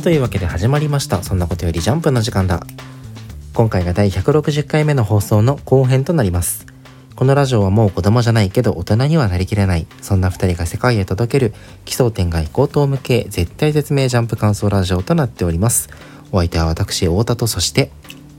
[0.00, 1.22] というわけで始まりました。
[1.22, 2.62] そんなことよりジャンプの時間だ。
[3.54, 6.66] 今回が第160回目の放送の後編となります。
[7.16, 9.86] このラジオはもう子供じゃないけど大人にはなりきれない。
[10.00, 11.52] そんな2人が世界へ届ける
[11.84, 15.88] 奇想天外高等無形絶対絶命ジャンプ感想ラジオとなっております。
[16.30, 17.90] お相手は私太田とそして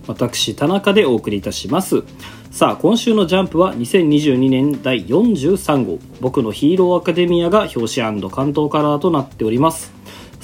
[0.07, 2.03] 私田中でお送りいたします。
[2.52, 9.98] さあ今週の「ジャンプ」は2022年第43号「僕のヒーローアカデミア」が表紙関東カラーとなっております。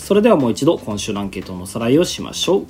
[0.05, 2.65] それではもう一度今週のアンケートのおさらいをしましょう。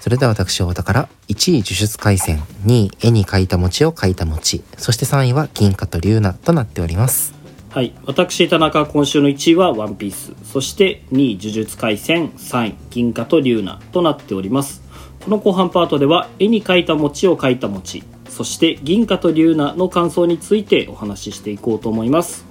[0.00, 7.34] それでは私太田から1位呪術廻戦2位絵に描いた餅を描いた餅そして3位は銀貨と龍奈となっております。
[7.70, 10.32] はい私田中今週の1位は「ワンピース。
[10.42, 14.82] そして2位「呪術廻戦3位「銀貨と龍奈」となっております。
[15.24, 22.44] この後半パートでは絵に描いた餅を描いた餅そして銀貨と龍奈の感想についてお話ししていこうと思います。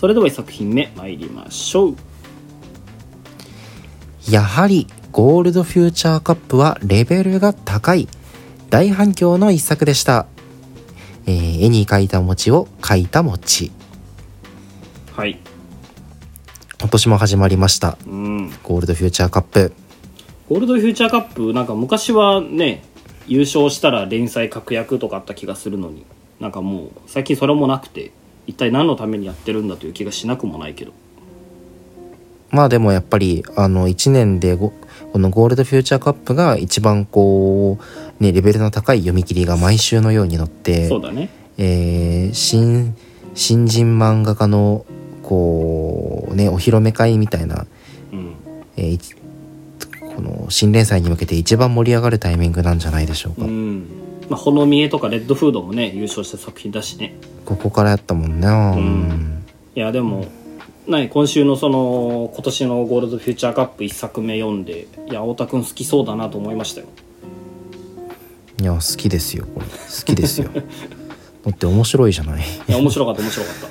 [0.00, 2.09] それでは1作品目参りましょう
[4.30, 8.06] やはりゴールドフューチャーカップはレベルが高い。
[8.68, 10.26] 大反響の一作でした、
[11.26, 13.72] えー、絵に描いた餅を描いた餅。
[15.16, 15.40] はい。
[16.80, 17.98] 今年も始まりました。
[18.06, 18.50] うん。
[18.62, 19.72] ゴールドフューチャーカップ。
[20.48, 22.84] ゴールドフューチャーカップなんか昔はね
[23.26, 26.06] 優勝したら連載確約とかあった気がするのに。
[26.38, 28.12] なんかもう最近それもなくて
[28.46, 30.92] 一体何のためにやってるんだという気がしなくもないけど
[32.50, 34.72] まあでもやっぱりあの1年でこ
[35.14, 41.30] のゴールドフューチャーカップが一番こうねレベルの高い読み切りが毎週のように載ってそうだね。
[41.58, 42.94] えー新
[43.34, 44.84] 新人漫画家の
[45.22, 47.66] こうねお披露目会みたいな、
[48.12, 48.34] うん。
[48.76, 49.20] えー
[50.16, 53.86] この新連載に向けて一番盛り上がるタイミングなんじゃないでしょうか、うん。
[54.28, 57.14] まあほのみえとかレッドフードもね優勝した作品だしね。
[57.46, 59.44] ここからやったもんねうん。
[59.74, 60.26] いやでも
[60.90, 66.88] 何今週のその今年のゴールドフューチャーカップ1作目読んでいや太田君好きそうだなと思いましたよ。
[68.60, 69.66] いや好きですよこれ。
[69.66, 69.72] 好
[70.04, 70.50] きですよ。
[71.46, 72.42] だって面白いじゃない。
[72.68, 73.68] いや面白かった面白かった。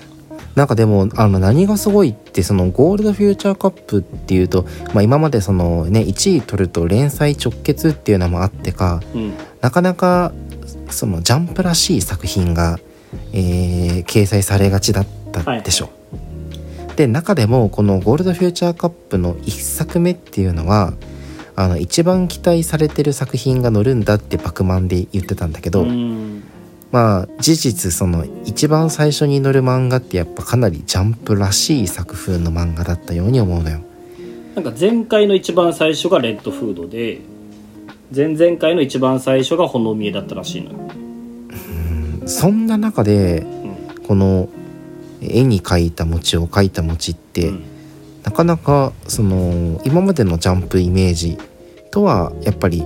[0.55, 9.33] なんかでもあの何がすごいってそのゴールドフューチャーカップっていうと、まあ、今までそのね1位取ると連載直結っていうのもあってかうん。
[9.59, 10.31] なかなか
[10.89, 12.79] そのジャンプらしい作品が、
[13.33, 15.98] えー掲載されがちだったでしょ。
[16.99, 20.91] で中でもこのゴールドフューチャーカップの1作目っていうのは
[21.55, 26.43] あの一番期待されてる作品が載るんだってバクマンで言ってたんだけど、うん。
[26.91, 33.79] まあ事実その一番最初に載る漫画ってやっぱかなりジャンプらしい作風の漫画だったように思うのよ。
[34.55, 37.21] なんか前回の一番最初がレッドフードで
[38.13, 40.77] 前々回の一番最初がほのみえだったらしいのよ、
[42.25, 43.45] そんな中で
[43.97, 44.03] うん。
[44.05, 44.49] この
[45.21, 47.63] 絵に描いた餅を描いた餅って、うん。
[48.23, 51.37] なかなかその今までのジャンプイメージ
[51.91, 52.85] とはやっぱり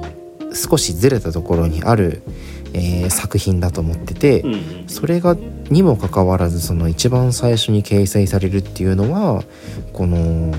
[0.54, 2.22] 少しずれたところにある、
[2.74, 4.84] えー作品だと思ってて、うんうん。
[4.88, 5.36] それが
[5.70, 9.44] にもかかわらずその一番最初に掲載されるっていうのは
[9.92, 10.54] この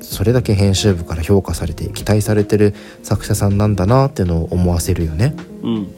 [0.00, 5.34] それだけ編集部から評価されて期待されてる作者さんなんだなっていうのを思わせるよね。
[5.62, 5.88] うん。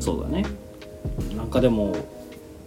[0.00, 0.44] そうだね。
[1.36, 1.94] なんかでも、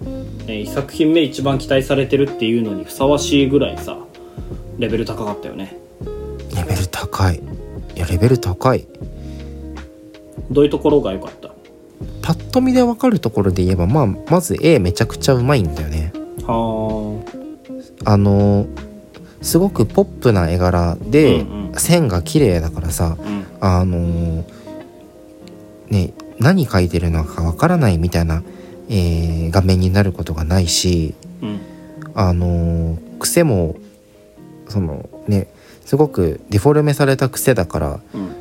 [0.01, 3.97] ね、1作品目一番期待されてるっていうのにふさわしいぐらいさ
[4.77, 5.75] レベル高かったよね。
[6.55, 7.37] レベル高い。
[7.95, 8.87] いやレベル高い。
[10.51, 11.49] どういうところが良かった？
[12.21, 16.13] パッと見でわかるところで言えば、まあ、まず絵めちゃくちゃうまいんだよね。
[16.43, 17.21] は
[18.05, 18.17] あ。
[18.17, 18.67] の
[19.41, 21.73] すごくポップな絵柄で、うんうん。
[21.75, 23.45] 線が綺麗だからさあうん。
[23.59, 24.45] あの
[25.89, 28.43] ね何描いてるのかわからないみたいな、
[28.89, 31.59] えー画面になることがないしうん。
[32.13, 33.75] あの癖も
[34.67, 35.47] そのね
[35.85, 38.35] すごくデフォルメされた癖だからうん。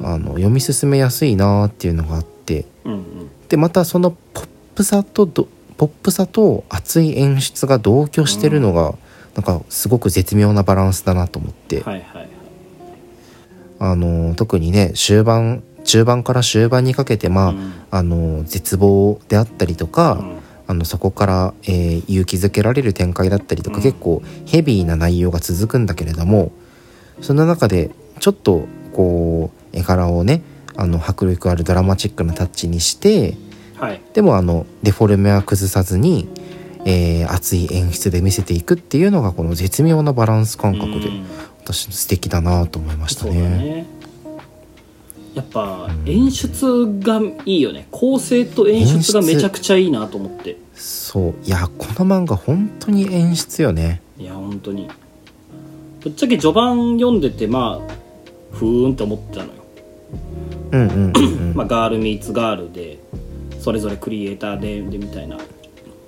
[0.00, 3.30] あの読み進めやすいなっていうのがあってうんうん。
[3.48, 8.96] でまたそのポップさとどポップさと熱い演出が同居してるのが、
[9.36, 12.28] なんかすごく絶妙なバランスだなと思って、はいはいはい。
[13.78, 17.72] あの特にね終盤中盤から終盤にかけてまあ、うん。
[17.90, 20.38] あの絶望であったりとか、うん。
[20.66, 23.82] あのそこから、えー勇気づけられる展開だったりとか、うん。
[23.82, 26.52] 結構ヘビーな内容が続くんだけれども
[27.22, 27.90] その中で
[28.20, 30.42] ちょっとこう絵柄をね
[30.76, 33.38] あの迫力あるドラマチックなタッチにして
[33.78, 34.02] はい。
[34.12, 36.28] でもあのデフォルメは崩さずに、
[36.84, 41.26] えー熱い演出で見せていくっていうのがこの絶妙なバランス感覚でうん。
[41.64, 43.86] 私素敵だなと思いましたね。
[45.38, 47.86] ねやっぱ演出がいいよね。
[47.90, 50.56] 構成と演出がめちゃくちゃいいなと思って。
[50.74, 51.34] そう。
[51.44, 54.02] いやこの漫画本当に演出よね。
[54.18, 54.88] いや本当に。
[56.00, 59.52] ぶっちゃけ序盤読んでてまあふーんって思ってたのよ、
[60.72, 62.98] うんうんうん まあ、ガールミーツガールで
[63.60, 65.38] それぞれクリエイターででみたいな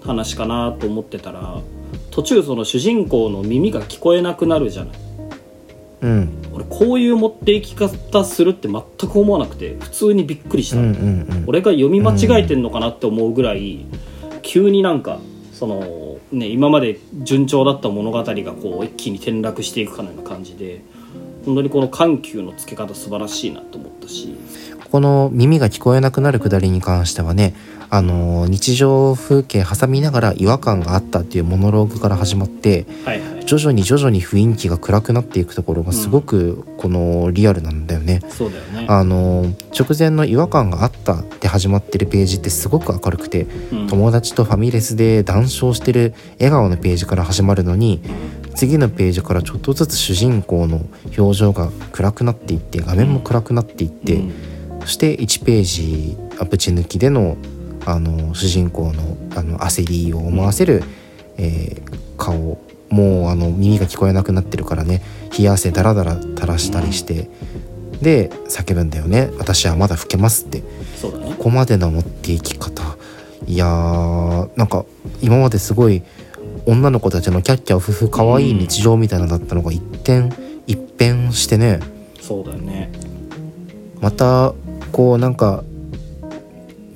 [0.05, 1.61] 話かなと思ってたら
[2.11, 4.97] 途中その主人公の耳が聞こえなくなるじゃない
[6.03, 6.29] うん。
[6.53, 11.45] 俺こういう持っていき方するって全く思わなくて普通にびっくりした、うんうんうん。
[11.47, 13.87] 俺が読み間違えてんのかなって思うぐらい、
[14.43, 15.21] 急になんか
[15.53, 20.83] そのね今まで順調だった物語がこう一気に転落していくかのような感じで
[21.45, 24.35] 本当にこの緩急のつけ方素晴らしいなと思ったし。
[24.91, 27.55] この耳が聞こえなくなるくだりに関してはね
[27.93, 33.41] あの日常風景挟みながら違和感があったっていうモノローグから始まってはいはい。
[33.45, 38.21] 徐々に徐々に雰囲気が暗くなっていくところがすごくこのリアルなんだよね。
[38.29, 38.87] そうだよね。
[38.89, 39.47] あの
[39.77, 43.87] 直前の違和感があったって始まってるページってすごく明るくてうん。
[43.89, 48.01] 友達とファミレスで談笑してる笑顔のページから始まるのに
[48.55, 50.87] 次のページからちょっとずつ主人公の
[51.19, 54.33] 表情が暗くなっていって画面も暗くなっていって、うん。
[54.83, 57.37] そして1ページあぶち抜きでの
[57.87, 60.83] あの主人公のあの焦りを思わせる、
[61.37, 62.59] えー顔
[62.91, 65.01] もうあの耳が聞こえなくなってるからね
[65.37, 67.31] 冷や汗ダラダラ垂らしたりして、
[68.03, 70.63] で叫ぶんだよね「私はまだ老けます」って。
[71.01, 71.31] そうだね。
[71.31, 72.83] ここまでの持っていき方
[73.47, 74.85] いやーなんか
[75.23, 76.03] 今まですごい
[76.67, 80.29] 女の子たちのキャッキャウフフ可愛い日常みたいなのだったのが一転
[80.67, 81.81] 一変してね。
[82.21, 82.91] そうだよね。
[84.01, 84.53] また
[84.93, 85.63] こうなんか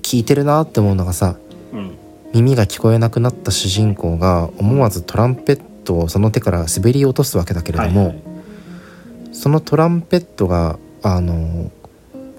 [0.04, 1.36] 聞いてるなって思うのがさ
[1.72, 1.96] うん。
[2.32, 8.22] 耳が聞こえなくなった主人公が思わずトランペットをその手から滑り落とすわけだけれども、はいはい。
[9.32, 11.70] そのトランペットがあの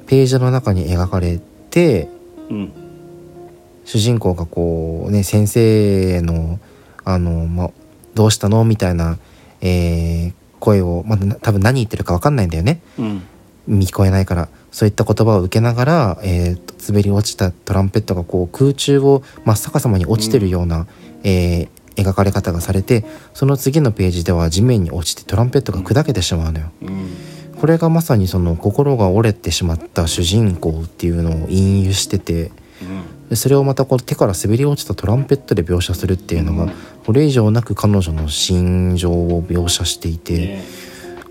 [0.05, 1.39] ページの中に描かれ
[1.69, 2.07] て
[2.49, 2.71] うん。
[3.83, 6.59] 主人公がこうね先生の
[7.03, 7.71] あの、ま、
[8.13, 8.63] どうしたの？
[8.63, 9.17] みたいな、
[9.61, 12.81] えー声を、まだ多分何言ってるか分かんないんだよね。
[12.97, 13.05] うん。
[13.05, 13.21] 耳
[13.67, 20.85] 聞こえないからそういった言葉を受けながら、えーと滑り落ちたトランペットがこう空中を真っ逆さまに落ちてるような、
[21.23, 26.71] えー描かれ方がされてその次のページでは地面に落ちてトランペットが砕けてしまうのよ。
[26.81, 27.07] うん。
[27.59, 32.51] これがまさにその心が折れてしまった主人公っていうのを隠喩してて
[32.81, 33.29] うん。
[33.29, 36.71] でそれをまたこう手から滑り落ちたトランペットで描写するっていうのがうん。
[37.05, 40.63] これ以上なく彼女の心情を描写していて、ね。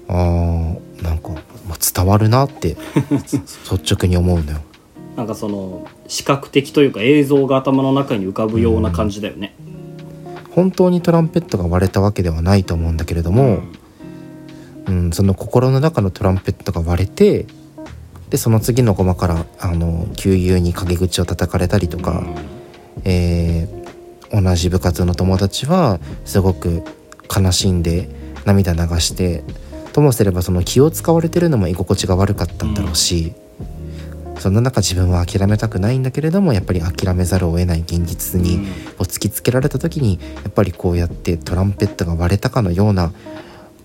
[0.08, 1.30] あーなんか、
[1.68, 2.76] まあ、伝わるなって
[3.10, 4.58] 率直に思うのよ。
[5.16, 9.54] なんかその視覚的というか映像が頭の中に浮かぶような感じだよね、
[10.50, 13.60] 本当にトランペットが割れたわけではないと思うんだけれども、
[14.88, 17.46] うんその心の中のトランペットが割れて
[18.28, 22.24] でその次のコマからあの旧友に陰口を叩かれたりとか、
[23.04, 23.84] えー
[24.34, 26.82] 同じ部活の友達はすごく
[27.34, 28.08] 悲しんで
[28.44, 29.44] 涙流して
[29.94, 33.32] ともすればその気を使われてるのも居心地が悪かったんだろうし、
[34.40, 38.62] そんな中自分は諦めたくないんだけれどもやっぱり諦めざるを得ない現実にうん。
[38.64, 38.66] を
[39.04, 43.12] 突きつけられた時にやっぱりこうやってトランペットが割れたかのような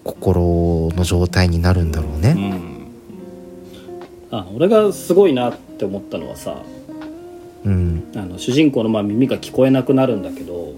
[0.03, 2.89] 心の状態になるんだろうね。
[4.31, 4.37] うん。
[4.39, 6.63] あ俺がすごいなって思ったのはさ
[7.65, 10.73] うん、あの主人公のまあ耳が聞こえなくなるんだけど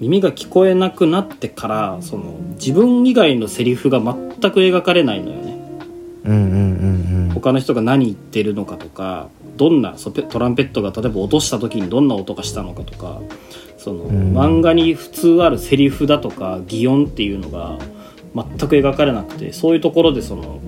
[0.00, 4.14] 耳が聞こえなくなってからその自分以外のセリフが全
[4.52, 5.58] く描かれないのよね。
[6.24, 7.30] うんうんうんうん。
[7.34, 9.96] 他の人が何言ってるのかとかどんな
[10.28, 13.20] トランペットが例えば落とした時にどんな音がしたのかとか
[13.76, 14.36] その、ん。
[14.36, 17.78] 漫画に普通あるセリフだとか擬音っていうのが
[18.34, 20.60] 全く描かれなくてそういうところでその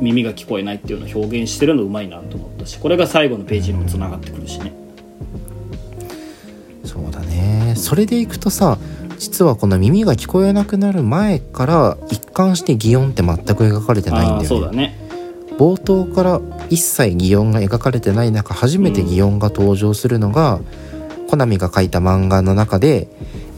[0.00, 4.72] 耳が聞こえないっていうのを表現してるのうまいなと思ったしこれが最後のページにもつながってくるしね。
[6.84, 7.27] そうだね
[7.76, 8.78] それでいくとさ
[9.18, 14.76] 実はこの耳が聞こえなくなる前から一貫して擬音って全く描かれてないんだよね。
[14.76, 15.08] ね。
[15.58, 20.60] 冒頭から一切擬音が描かれてない中初めて擬音が登場するのが、
[21.28, 23.08] コナミが書いた漫画の中で、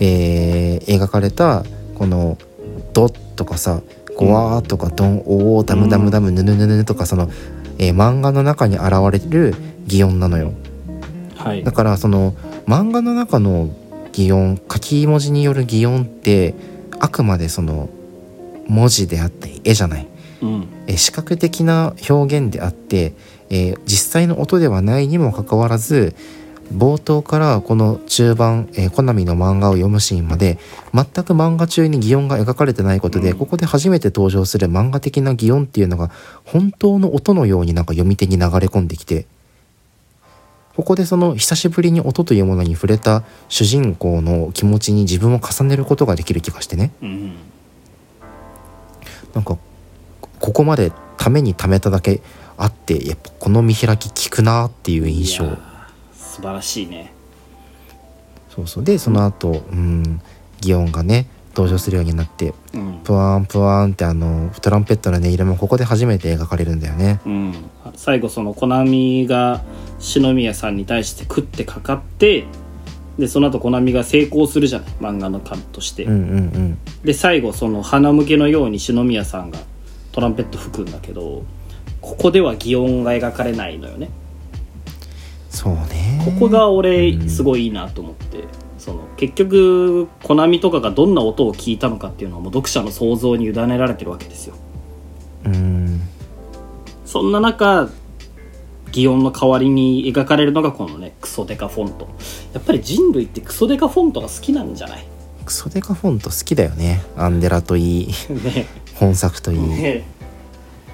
[0.01, 1.63] えー描かれた
[1.95, 2.39] この
[2.95, 3.83] 「ド」とかさ
[4.17, 7.29] 「ゴワー」とか「ドン」「オー」「ダムダムダム」「ヌヌヌヌ」とかその、
[7.79, 9.55] えー漫画の中に現れる
[9.87, 10.53] 擬音なのよ。
[11.37, 11.63] はい。
[11.63, 12.35] だからその
[12.67, 13.69] 漫画の中の
[14.13, 16.55] 擬音書き文字による擬音って
[16.99, 17.89] あくまでその
[18.69, 20.07] 文字であって絵じゃない。
[20.43, 23.15] うんえー視覚的な表現であって、
[23.51, 26.15] えー実際の音ではないにもかかわらず
[26.75, 30.59] 冒頭からこの中盤、えーコナミの漫画を読むシーンまで
[30.95, 36.11] 全く漫画中に擬音が描かれてないことで、うんここで初めて登場する漫画的な擬音っていうのが
[36.45, 39.27] 本当の音のようになんか読み手に流れ込んできて
[40.81, 46.91] ここでその久しぶりに音というものに触れた主人公の気持ちに自分を重ねることができる気がしてね。
[47.03, 47.37] うん
[49.35, 49.59] なんか
[50.41, 52.23] ここまでために貯めただけ
[52.57, 55.45] あってやっぱこの見開き効くなっていう印象。
[56.15, 57.13] 素晴らしいね。
[58.49, 58.85] そうそう。
[58.85, 60.23] でその後うん
[60.63, 67.55] 祇園がね登場するようになってうん、プワーンプワーンってあのトランペットの音色もここで初めて描かれるんだよねうん、
[67.97, 69.63] 最後そのコナミが
[70.01, 72.47] 篠宮さんに対して食ってかかって
[73.19, 76.79] でその後コナミが成功するじゃない漫画の感として、うんうんうん。
[77.05, 79.59] で最後その鼻向けのように篠宮さんが
[80.13, 81.45] トランペット吹くんだけど
[82.01, 84.11] ここでは擬音が描かれないのよね。
[85.51, 86.23] そうね。
[86.25, 87.29] ここが俺うん。
[87.29, 88.45] すごいいいなと思って、
[88.79, 94.55] その結局コナミとかがどんな音を聞いたのかっていうのはもう読者の想像に委ねられてるわけですよ。
[95.45, 96.01] うん。
[97.05, 97.91] そんな中
[98.93, 102.09] 擬音の代わりに描かれるのがこのねクソデカフォント。
[102.53, 105.07] やっぱり人類ってクソデカフォントが好きなんじゃない？
[105.45, 107.01] クソデカフォント好きだよね。
[107.17, 108.07] アンデラといい。
[108.09, 108.67] ね。
[108.95, 110.05] 本作といい、ね。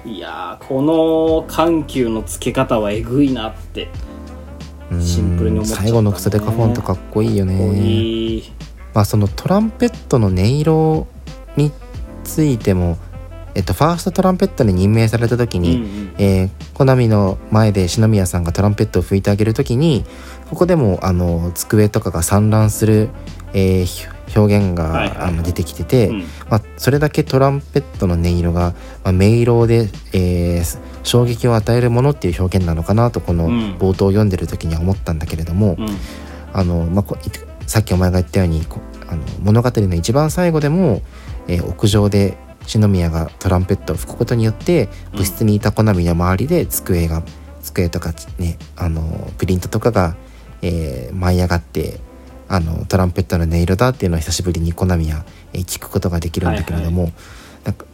[0.05, 3.89] いやーこの緩急のつけ方はえぐいなって
[4.89, 5.03] うん。
[5.03, 7.79] シンプルに思っちゃったね最後のクソデカフォントかっこいいよね。
[7.79, 8.51] いい。
[8.93, 11.07] まあそのトランペットの音色
[11.55, 11.71] に
[12.23, 12.97] ついても
[13.57, 16.15] えっとファーストトランペットに任命された時に、うんうん。
[16.19, 20.05] えーコナミの前で篠宮さんがトランペットを吹いてあげる時に
[20.47, 23.09] ここでもあの机とかが散乱する、
[23.53, 26.19] えーひ表現が、あの出てきてて、うん。
[26.49, 33.77] まあ、それだけトランペットの音色が、まあ、明朗で、えー衝撃を与えるものっていう表現なのかなとこのうん。
[33.79, 35.87] 冒頭を読んでる時には思ったんだけれども、うん。
[36.53, 37.15] あのまあ、
[37.65, 41.01] さっきお前が言ったようにこあの物語の一番最後でも、
[41.47, 42.37] えー屋上で
[42.67, 47.23] 篠宮がトランペットを吹くことによってうん部室にいたコナミの周りで机が
[47.63, 50.15] 机とかねあのプリントとかが、
[50.61, 51.99] えー舞い上がって
[52.49, 57.11] あのトランペットの音色だっていうのを久しぶりにコナミは、えー聞くことができるんだけれども、
[57.65, 57.85] なんか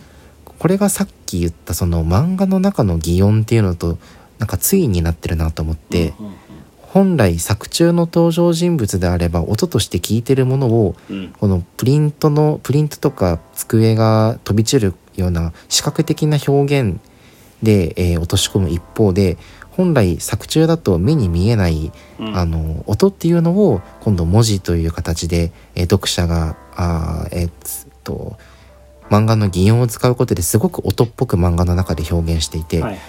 [0.59, 3.97] これがさっき言ったその漫画の中の擬音っていうのと
[4.37, 6.13] なんか対になってるなと思って。
[6.19, 6.35] うん
[6.93, 11.17] 本来作中の登場人物であれば音として聞いてるものをうん。
[11.17, 16.99] うんこのプリントのプリントとか机が飛び散るような視覚的な表現
[17.63, 19.37] で、えー落とし込む一方で
[19.71, 22.37] 本来作中だと目に見えない、うん。
[22.37, 28.37] あの音っていうのを今度文字という形で、えー読者があーえーつと
[29.09, 32.99] 漫画の擬音を使うことですごく音っぽく漫画の中で表現していて、はいはい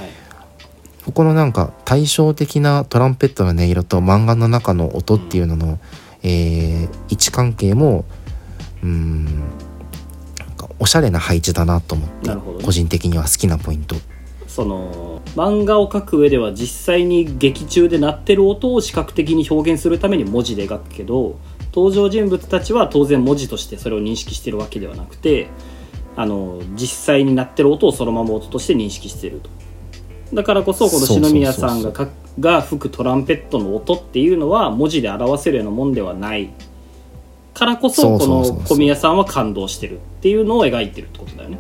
[1.04, 5.78] ここのなんか対照的なトランペットの音色と漫画の中の音っていうのの、
[6.23, 8.04] えー位置関係も
[8.82, 9.44] うーん
[10.78, 12.37] おしゃれな配置だなと思って、ね。
[12.64, 13.96] 個人的には好きなポイント。
[14.46, 21.40] その漫画を描く上では実際に劇中で鳴ってる音を視覚的に表現するために文字で描くけど
[21.75, 25.49] 登場人物たちは当然文字としてそれを認識してるわけではなくて
[26.14, 29.50] あの実際に鳴ってる音をそのまま音として認識してると
[30.32, 32.08] だからこそこの篠宮さんがか
[32.40, 36.50] が吹くトランペットの音っていうのは文字で表せるようなもんではない
[37.52, 41.58] からこそこの小宮さんは感動してるっていうのを描いてるってことだよね。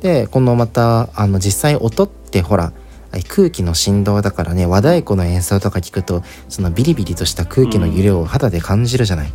[0.00, 2.72] でこのまたあの実際音ってほら
[3.28, 9.32] 空気の振動だからね和太鼓の演奏とか聞くとそのビリビリとした空気の揺れを肌で感じるじゃない、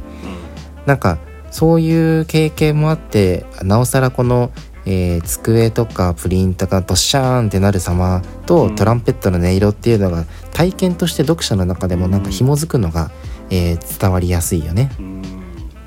[0.86, 1.18] なんか
[1.50, 4.52] そういう経験もあってなおさらこの、
[4.86, 8.76] えー机とかプリントがドッシャーンってなる様と、うん。
[8.76, 13.12] トランペットの音色っていうのが体験として読者の中でもなんか紐づくのが、
[13.50, 14.92] えー伝わりやすいよね。
[15.00, 15.22] うん。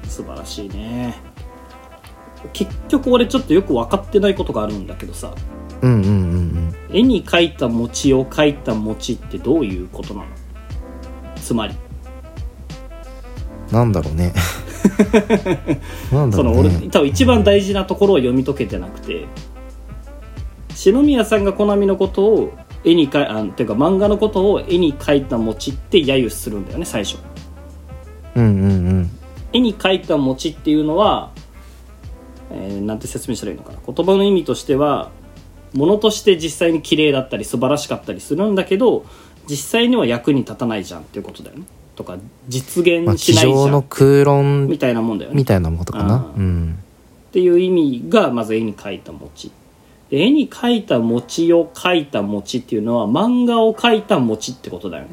[0.08, 1.14] 素晴らしいね。
[2.52, 5.34] 結局俺ちょっとよく分かってないことがあるんだけどさ。
[5.82, 6.74] うんうん。
[6.90, 10.26] 絵に描いた餅を描いた餅ってどういうことなの？
[11.36, 11.74] つまり。
[13.72, 14.32] なんだろうね。
[16.12, 16.70] なんだその俺。
[16.70, 19.26] 多分一番大事なところを読み解けてなくて
[20.74, 22.52] 篠宮さんがコナミのことを
[22.84, 27.18] 絵に描いあていうか漫画のことを絵に描いた餅って揶揄するんだよね最初
[28.36, 28.68] うんうんう
[29.00, 29.10] ん。
[29.52, 31.30] 絵に描いた餅っていうのは、
[32.50, 35.10] えーなんて説明したらいいのかな言葉の意味としては
[35.72, 39.04] 物として実際に綺麗だったり素晴らしかったりするんだけど
[39.48, 41.64] 実際には役に立たないじゃんっていうことだよね
[41.96, 45.36] とか実まあ、現しないじゃ机上のん空論みたいなもんだよね。
[45.36, 46.32] みたいなことかな。
[46.36, 46.78] ううん。
[47.28, 49.50] っていう意味がまず絵に描いた餅。
[50.10, 55.10] で絵に描いた餅を描いた餅っていうのは漫画を描いた餅ってことだよね。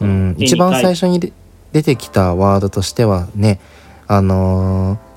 [0.00, 1.32] うん、一番最初にで
[1.72, 3.60] 出てきたワードとしてはね
[4.06, 5.10] あのー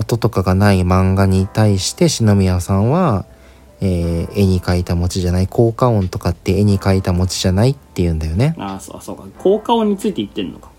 [0.00, 3.26] 音とかがない漫画に対して篠宮さんは、
[3.80, 8.54] えー絵に描いた餅じゃない効果音とかって絵に描いた餅じゃないって言うんだよね。
[8.58, 10.70] ああそうあそうか効果音について言ってんのか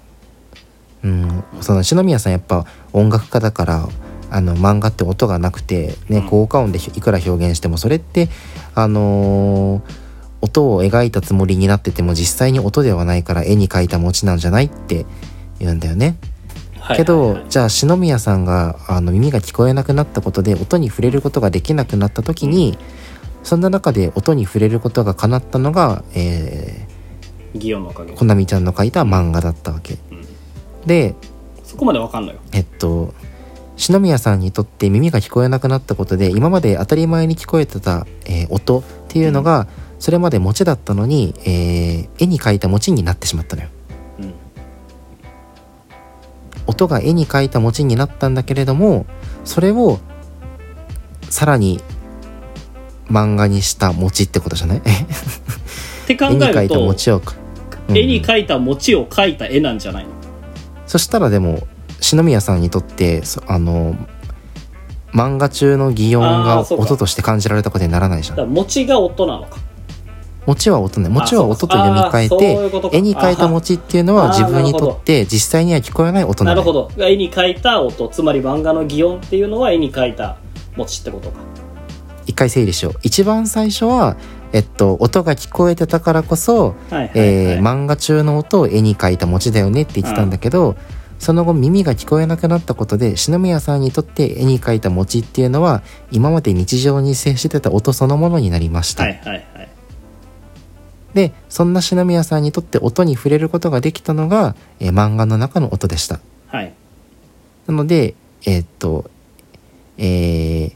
[1.03, 3.89] うん、その篠宮さんやっぱ音楽家だから
[4.29, 8.29] あの漫画って音がなくて、ねうん効果音でいくら表現してもそれって
[8.75, 10.01] あのー
[10.43, 15.05] 音を描いたつもりになってても実際に音ではないから絵に描いた餅なんじゃないって
[15.59, 16.17] 言うんだよね。
[16.91, 22.77] はいけど、じゃあ篠宮さんがあの耳が聞こえなくなったことで音に触れることができなくなった時に、
[23.43, 26.87] そんな中で音に触れることが叶ったのが、え
[27.55, 28.13] 祇園のおかげ。
[28.13, 29.97] ー、こなみちゃんの書いた漫画だったわけ。
[30.11, 30.25] うん。
[30.85, 31.15] で
[31.63, 32.41] そこまでわかんないよ。
[32.51, 33.13] えっと
[33.77, 39.67] 篠宮さんにとって耳が聞こえなくなったことで今まで当たり前に聞こえてた、えー音っていうのが、
[39.97, 43.69] それまで餅だったのに、えー絵に描いた餅になってしまったのよ。
[46.71, 49.05] うん音が絵に描いた餅になったんだけれども
[49.43, 49.99] それを
[51.29, 51.81] さらに
[53.07, 54.77] 漫画にした餅ってことじゃない？
[54.77, 54.81] っ
[56.07, 57.35] て考絵に描いたえると餅をか、
[57.89, 57.97] うん。
[57.97, 60.11] 絵に描いた餅を描いた絵なんじゃないの？
[60.87, 61.67] そしたらでも
[61.99, 63.95] 篠宮さんにとってそあの
[65.13, 68.37] 漫画中の擬音が音として感じられたことにならないじゃん。
[68.37, 69.57] だから餅が音なのか
[70.45, 76.61] 餅は音ね餅は音と読み替えて絵に描いた餅っていうのは自分にとって実際には聞こえない音なの。
[76.61, 77.05] よなるほど。
[77.05, 80.37] 絵に描いた音つまり漫画の擬音っていうのは絵に描いた
[80.75, 81.39] 餅ってことか。
[82.25, 82.93] 一回整理しよう。
[83.03, 84.17] 一番最初は
[84.51, 90.75] えっと音が聞こえてたからこそえー漫画中の音を絵に描いた餅だよねって言ってたんだけど、
[91.19, 99.50] その後耳が聞こえなくなったことで篠宮さんにとって絵に描いた餅っていうのは今まで日常に接してた音そのものになりました、はいはいはい
[101.13, 106.19] でそんな篠宮さんにとって音に触れることができたのが、えー漫画の中の音でした。
[106.47, 106.73] はい。
[107.67, 108.15] なので
[108.45, 109.09] えーっと
[109.97, 110.73] えー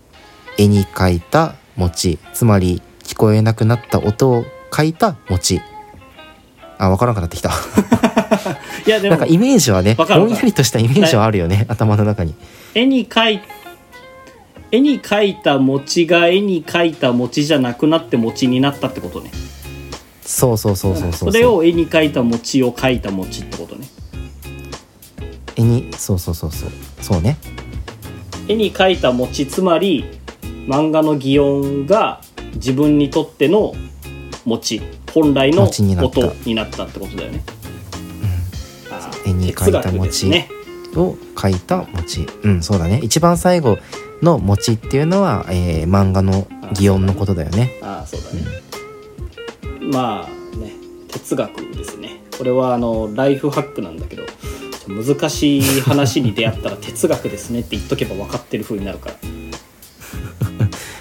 [0.57, 5.61] 絵に描いた餅つまり聞こえなくなった音を描いた餅。
[6.77, 7.51] あ分からなくなってきた。
[8.85, 12.35] いやでもなんかイメージはねぼんやりとしたイメージはあるよね頭の中に。
[12.73, 13.41] 絵に描い
[14.71, 19.31] 絵に描いた餅が絵に描いた餅じゃなくなって餅になったってことね
[20.25, 23.87] そうそうそうそうそうそれを絵に描いた餅を描いた餅ってことね。
[25.55, 26.69] 絵にそうそうそうそう。
[27.01, 27.37] そうね。
[28.47, 30.19] 絵に描いた餅つまり
[30.67, 32.21] 漫画の擬音が
[32.55, 33.73] 自分にとっての
[34.45, 34.81] 餅。
[35.13, 36.19] 本来の餅になった。
[36.19, 37.43] 音になったってことだよね、
[39.25, 40.49] 絵に描いた哲学ですね。
[40.95, 42.27] を描いた餅。
[42.43, 42.99] うんそうだね。
[43.01, 43.77] 一番最後
[44.21, 47.79] の餅っていうのは、えー漫画の擬音のことだよね。
[47.81, 48.41] ああそうだね、
[49.91, 50.73] まあね
[51.09, 52.21] 哲学ですね。
[52.37, 54.23] これはあのライフハックなんだけど
[54.87, 59.15] 難しい話に出会ったら哲学ですねって言っとけば分かってる風になるから。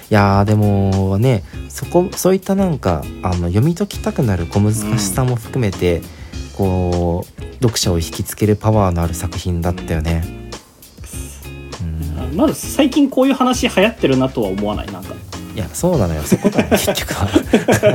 [0.07, 6.01] いやーでもねそこそういったなんかあの読み解きたくなる小難しさも含めて、
[6.55, 10.23] こう読者を引きつけるパワーのある作品だったよね。
[11.81, 12.19] うん。
[12.21, 14.87] あまず最近こういう話流行ってるなとは思わない？
[14.91, 15.13] なんか
[15.55, 16.21] いや そうなのよ。
[16.23, 16.67] そこだよ。
[16.71, 17.29] 結局は。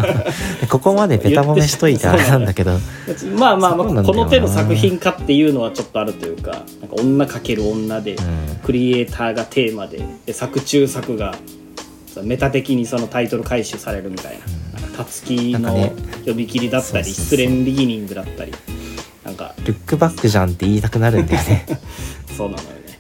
[0.69, 2.73] ここまでベタ褒めしといてあれなんだけど。
[3.37, 6.65] まあまあまあこの手の作品かっていうのはちょっとあるというかなんか
[6.99, 8.57] 女かける女で、うん。
[8.65, 11.35] クリエイターがテーマでで作中作が
[12.07, 14.39] さメタ的にそのタイトル回収されるみたい
[14.93, 15.93] な,、たつきのなんかね。
[16.21, 18.53] 読み切りだったり失恋ビギニングだったり
[19.25, 19.55] なんか。
[19.65, 21.67] ルックバックじゃんって言いたくなるんだよね。
[22.37, 22.99] そうなのよね、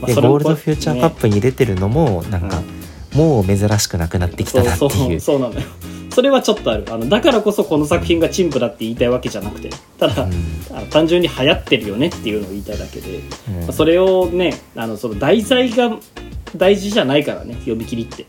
[0.00, 2.60] まあゴールドフューチャーカップに出てるのもなんか、
[3.14, 4.90] もう珍しくなくなってきたなってそう。
[4.90, 5.60] そういうそうなのよ。
[6.10, 6.84] それはちょっとある。
[6.90, 9.70] あのだからこそこの作品が陳腐だって言いたいわけじゃなくて。
[9.98, 10.32] ただ、うん。
[10.76, 13.60] あの単純に流行ってるよねっていうのを言いたいだけで、うん。
[13.62, 15.96] まあそれをねあのその題材が
[16.56, 18.26] 大事じゃないからね読み切りって。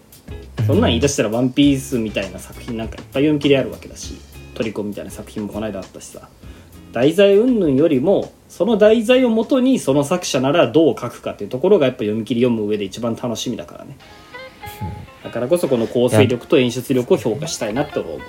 [0.66, 4.16] そんなん言い出したら「ワンピースみたいな作品なんかいっぱい読み切りあるわけだし
[4.56, 6.28] トリコみたいな作品もこの間あったしさ。
[6.92, 14.25] 題材云々よりもその題材をもとにその作者ならどう書くかっていうところがやっぱ読み切り読む上で一番楽しみだからね、だ
[15.36, 18.20] からこそこの構成力と演出力を評価したいなって思う。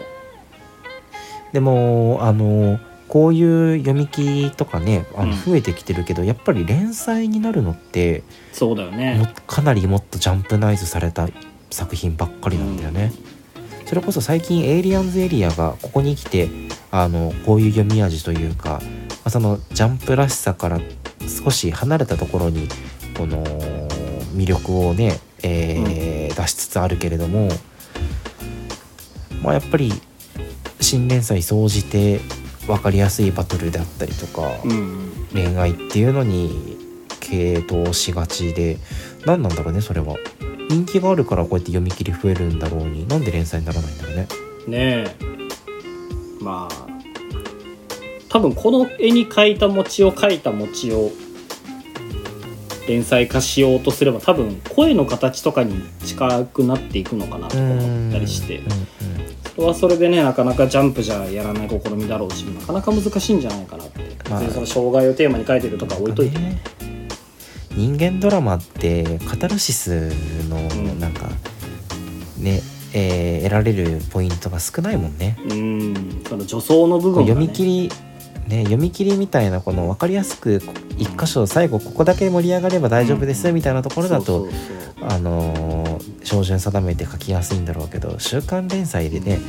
[1.52, 5.38] でもあのこういう読み切りとかねあのうん。
[5.40, 9.14] 増えてきてるけど、やっぱり連載になるのってそうだよね。
[9.18, 11.28] もかなりもっとジャンプナイズされた
[11.70, 13.12] 作品ばっかりなんだよね、
[13.84, 16.48] それこそ最近エイリアンズエリアがここに来て
[16.90, 18.88] あのこういう読み味というか、ま
[19.24, 20.80] あそのジャンプらしさから
[21.44, 22.68] 少し離れたところに
[23.16, 23.44] この
[24.34, 27.48] 魅力をね、えー出しつつあるけれども
[29.42, 29.92] まあやっぱり
[30.80, 32.20] 新連載総じて
[32.66, 36.78] 分かりやすいバトルであったりとか、うん恋愛っていうのに
[37.20, 38.78] 傾倒しがちで
[39.26, 40.16] 何なんだろうねそれは。
[40.70, 44.28] 人気があるからこうやって読み切り増えるんだろうになんで連載にならないんだろうね。
[44.66, 45.26] ねえ。
[46.40, 46.86] まあ
[48.30, 51.10] 多分この絵に描いた餅を描いた餅を
[52.86, 58.58] 連載化しようとすれば多分声の形とかに近くなっていくのかなとか思ったりして。
[58.58, 58.72] うん。
[58.72, 58.86] うん
[59.56, 64.40] それはそれでねなかなかジャンプじゃやらない試みだろうしなかなか難しいんじゃないかなって、まあ。
[64.40, 66.60] 別にその障害をテーマに書いてるとか置いといて、ね。
[67.70, 70.10] 人間ドラマってカタルシス
[70.50, 71.00] のうん。
[71.00, 71.28] なんか、
[72.38, 72.60] ね、
[72.92, 75.38] えー得られるポイントが少ないもんね。
[75.48, 76.22] うん。
[76.28, 77.90] その女装の部分が、ね、読み切り
[78.48, 84.48] ね、読み切りみたいなこの分かりやすくこ一箇所最後ここだけ盛り上がれば大丈夫ですみたいなところだと、
[86.22, 89.40] 照準定めて書きやすいんだろうけど週刊連載でね、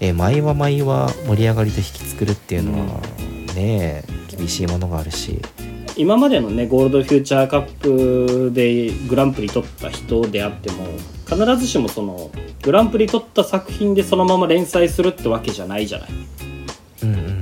[0.00, 3.00] えー毎話毎話盛り上がりと引き作るっていうのは
[3.54, 5.40] ね、厳しいものがあるし。
[5.96, 10.86] 今までのねゴールドフューチャーカップでグランプリ取った人であっても
[11.24, 16.10] 必ずしもそのグランプリ取った作品でそのまま連載するってわけじゃないじゃない。
[17.04, 17.33] うんうん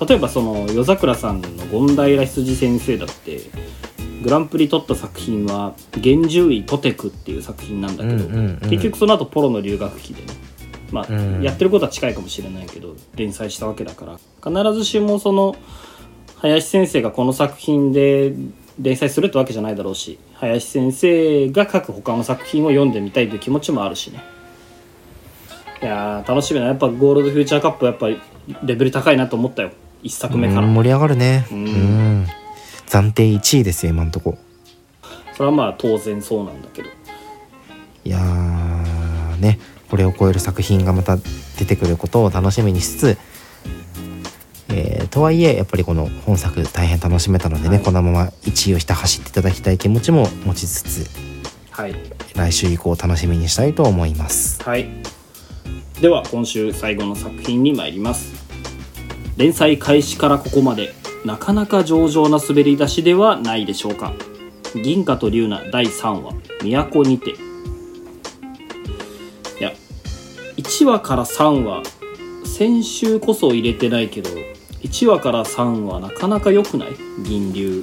[0.00, 3.40] 例えばその夜桜さんの権平羊先生だって
[4.22, 10.28] グランプリ取った作品は「幻獣医トテク」っていう作品なんだけど、うんうんうん結局その後ポロの留学期でね。
[10.90, 11.42] まあ、うん。
[11.42, 14.52] やってることは近いかもしれないけど連載したわけだから。
[14.62, 15.56] 必ずしもその
[16.36, 18.32] 林先生がこの作品で
[18.80, 24.22] 連載するってわけじゃないだろうし林先生が書く他の作品を読んでみたいという気持ちもあるしね。
[25.82, 26.70] いやー楽しみだな。
[26.70, 28.20] やっぱゴールドフューチャーカップやっぱり
[28.64, 29.70] レベル高いなと思ったよ
[30.04, 31.46] 一作目から、うん盛り上がるね。
[31.50, 31.64] ううん。
[32.22, 32.26] ん
[32.86, 34.38] 暫定1位ですよ今んとこ。
[35.32, 36.88] それはまあ当然そうなんだけど。
[38.04, 39.58] いやーね。
[39.90, 41.16] これを超える作品がまた
[41.58, 43.18] 出てくることを楽しみにしつつ、
[44.68, 47.84] えーとはいえやっぱりこの本作大変楽しめたのでね、はい。
[47.84, 51.10] このまま1位をひた走っていただきたい気持ちも持ちつつ
[51.70, 51.94] はい。
[52.34, 54.62] 来週以降楽しみにしたいと思います。
[54.62, 54.88] はい。
[56.00, 58.43] では今週最後の作品に参ります
[59.36, 60.94] 連載開始からここまで
[61.24, 64.12] なかなか上々な滑り出しではないでしょうか。
[64.82, 67.34] 銀河と龍奈第3話「都にて」い
[69.60, 69.72] や
[70.56, 71.82] 1話から3話
[72.44, 74.30] 先週こそ入れてないけど
[74.82, 76.88] 1話から3話なかなか良くない？
[77.22, 77.82] 銀龍。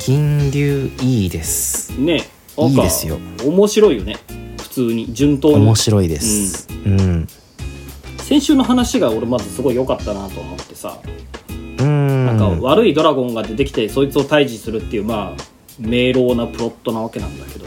[0.00, 1.92] 金龍いいです。
[1.98, 3.18] ねいいですよ。
[3.44, 4.16] 面白いよね。
[4.60, 5.56] 普通に順当に。
[5.56, 6.68] 面白いです。
[6.84, 7.26] うん
[8.28, 11.00] 先週の話が俺まずすごい良かったなと思ってさ、
[11.48, 12.26] うん。
[12.26, 15.42] なんか悪いドラゴンが出てきてそいつを退治するっていうまあ
[15.78, 17.64] 明朗なプロットなわけなんだけど。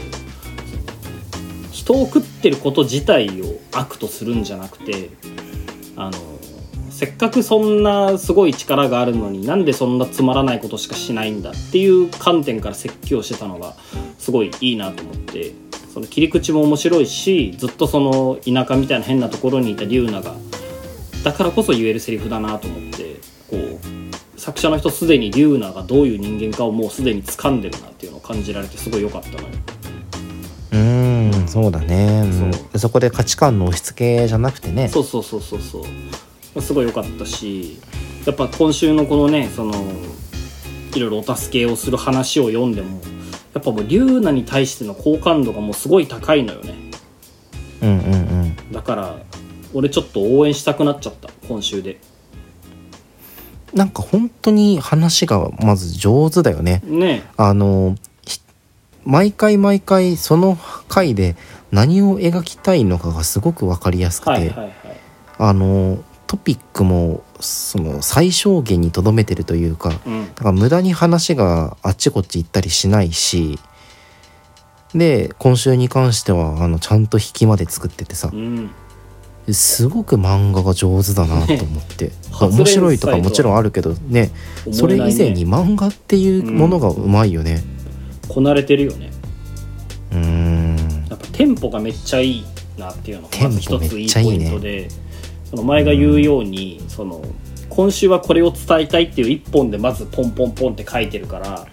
[1.72, 5.10] 人を食ってること自体を悪とするんじゃなくて
[5.96, 6.12] あの
[6.90, 13.74] せっかくそんなすごい力があるのになんでそんなつまらないことしかしないんだっていう観点から説教してたのが
[14.16, 15.54] すごいいいなと思って
[15.92, 20.34] その切り口も面白いしずっとその田舎みたいな変なところにいた龍奈が
[21.22, 23.16] だからこそ言えるセリフだなと思って
[23.50, 29.48] こう作者の人すでに龍奈がどういう人間かをもうすでに掴んでるなっていうのを感じられてすごい良かったのよ。
[30.72, 32.52] うんそうだね、うん。
[32.52, 32.78] そう。
[32.78, 34.88] そこで価値観の押し付けじゃなくてね。
[34.88, 35.84] そうそうそうそうそ
[36.54, 36.62] う。
[36.62, 37.78] すごい良かったし
[38.26, 39.74] やっぱ今週のこのねその
[40.94, 43.00] いろいろお助けをする話を読んでも
[43.54, 46.74] やっぱもう龍奈に対しての好感度がもうすごい高いのよね。
[47.82, 48.72] うんうんうん。
[48.72, 49.16] だから
[49.74, 51.98] 俺ちょっと応援したくなっちゃった今週で。
[53.74, 56.82] なんか本当に話がまず上手だよね。
[56.84, 57.22] ね。
[57.36, 58.40] あのひ
[59.04, 61.36] 毎回毎回その回で
[61.70, 64.72] 何を描きたいのかがすごく分かりやすくて、はいはいはい。
[65.38, 66.02] あの
[66.32, 70.28] トピックもその最小限にとどめてるというかうん。
[70.28, 73.58] だから無駄に話があっちこっち行ったりしないし
[74.94, 78.70] で今週に関してはあのちゃんと引きまで作っててさうん。
[79.50, 84.30] すごく漫画が上手だなと思って、 初面白いとかもちろんあるけどね
[84.70, 87.62] それ以前に漫画っていうものがうまいよね。
[88.28, 89.10] こなれてるよね。
[90.12, 91.06] うーん。
[91.10, 92.44] やっぱテンポがめっちゃいい
[92.78, 94.36] なっていうのがテンポまず一ついいめっちゃいいね。
[94.38, 94.88] ポイントで
[95.52, 97.22] その前が言うように、その
[97.68, 101.66] 今週はこれを伝えたいっていう一本でまずポンポンポンって書いてるから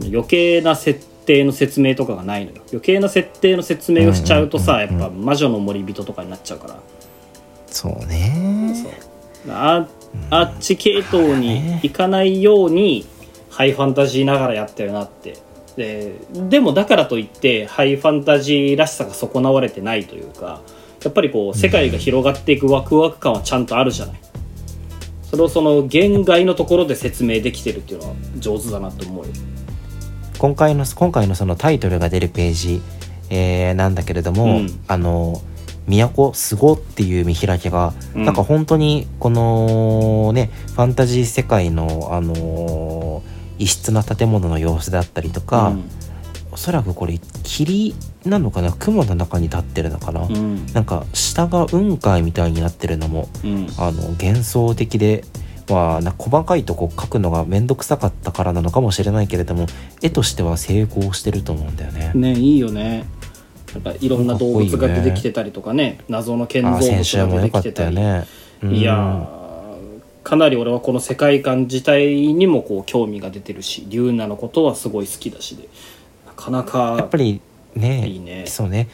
[0.00, 2.62] 余計な設定の説明とかがないのよ。
[2.72, 6.80] 余計な設定の説明をしちゃうとさ、やっぱ魔女の森人とかになっちゃうから、
[7.68, 8.74] そうね。
[8.74, 9.52] そう。
[9.52, 9.86] あ
[10.30, 13.06] あっち系統に行かないように
[13.48, 15.36] ハイファンタジーながらやってるなって。
[15.76, 20.60] ででもだからといってハイファンタジーらしさが損なわれてないというか
[21.02, 24.20] やっぱりこう世界が広がっていくワクワク感はちゃんとあるじゃない。
[25.24, 29.32] それをその限界のところで説明できてるっていうのは上手だなと思うよ。
[30.38, 32.82] 今回の今回のそのタイトルが出るページ、
[33.30, 34.80] えーなんだけれども、うん。
[34.88, 35.40] あの
[35.86, 38.24] 「都すご」っていう見開きが、うん。
[38.24, 45.74] なんか本当にこのねファンタジー世界のあのー異質な建物の様子であったりとか、
[46.50, 48.72] おそらくこれ霧なのかな？
[48.72, 50.36] 雲の中に立ってるのかな、うん。
[50.36, 53.66] うんなんか下が雲海みたいになってるのもうん。
[53.78, 55.24] あの幻想的で、
[55.68, 59.66] まあ、な細かいとこ描くのが面倒くさかったからなのかもしれないけれども
[60.02, 62.12] 絵としては成功してると思うんだよね。
[62.14, 63.06] ねいいよね。
[63.72, 66.00] なんかいろんな動物が出てきてたりとかね。
[66.08, 68.26] 謎の建造あ物が出良かったよてきてたり、ね。
[68.62, 68.74] うん。
[68.74, 69.40] いやー
[70.22, 75.66] かなり俺はこの世界観自体にもこう興味が出てるしリュウナのことはすごい好きだしで
[76.26, 77.40] なかなかやっぱり
[77.74, 78.44] ねいいね。
[78.46, 78.88] そうね。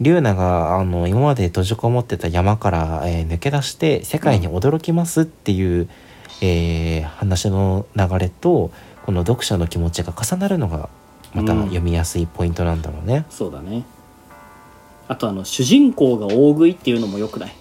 [0.00, 5.88] リュウナがあの今まで閉じこもってた山から、えー抜け出して世界に驚きますっていう、
[6.42, 8.70] えー話の流れと
[9.06, 10.88] この読者の気持ちが重なるのが
[11.34, 11.62] またうん。
[11.64, 13.24] 読みやすいポイントなんだろうね。
[13.30, 13.84] そうだね。
[15.08, 17.52] あとあの主人公が大食いっていうのもよくない？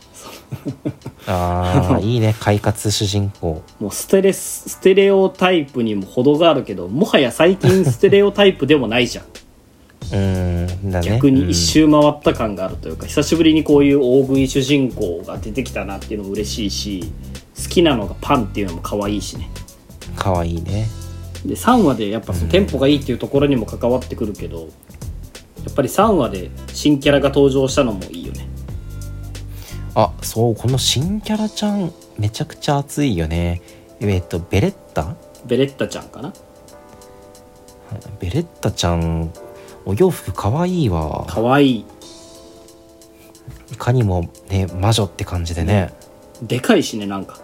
[1.28, 2.36] ああいいね。
[2.40, 3.62] 快活主人公。
[3.80, 9.26] もうステレスステレオタイプにも程があるけどもはや最近ステレオタイプでもないじゃん
[10.12, 11.10] うーんだね。
[11.10, 17.12] 逆に一周回った感があるというか、久しぶりにこういう大食い主人公が出てきたなっていうのも嬉しいし
[17.62, 19.50] 好きなのがパンっていうのも可愛いしね
[20.10, 20.88] うん可愛いね。
[21.46, 24.66] で3話でやっぱそのテンポがいいっていうところにも関わってくるけど、や
[25.70, 28.48] っぱり3話で新キャラが登場したのもいいよね
[29.96, 33.62] あそうこの新キャラちゃんめちゃくちゃ熱いよね。
[34.00, 35.16] えっとベレッタ？
[35.46, 36.34] ベレッタちゃんかな
[38.20, 39.32] ベレッタちゃん
[39.86, 41.26] お洋服かわいいわ。
[41.28, 41.86] 可愛い。
[43.72, 45.94] いかにもね魔女って感じでね、
[46.42, 47.40] でかいしねなんか。